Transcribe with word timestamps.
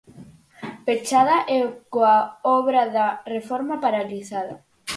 Pechada 0.85 1.37
e 1.55 1.57
coa 1.93 2.19
obra 2.59 2.81
da 2.95 3.07
reforma 3.35 3.75
paralizada. 3.83 4.55